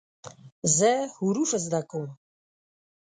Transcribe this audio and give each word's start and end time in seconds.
زه 0.77 0.91
حروف 1.17 1.49
زده 1.65 1.81
کوم. 1.89 2.09